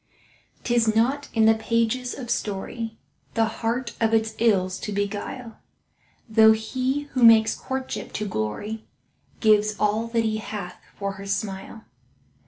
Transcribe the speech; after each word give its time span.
'Tis 0.63 0.95
not 0.95 1.29
in 1.31 1.45
the 1.45 1.53
pages 1.53 2.15
of 2.17 2.31
story 2.31 2.97
The 3.35 3.45
heart 3.61 3.93
of 4.01 4.15
its 4.15 4.33
ills 4.39 4.79
to 4.79 4.91
beguile, 4.91 5.59
Though 6.27 6.53
he 6.53 7.01
who 7.13 7.21
makes 7.21 7.53
courtship 7.53 8.11
to 8.13 8.25
glory 8.27 8.87
Gives 9.41 9.75
all 9.79 10.07
that 10.07 10.23
he 10.23 10.37
hath 10.37 10.77
for 10.97 11.11
her 11.21 11.27
smile. 11.27 11.85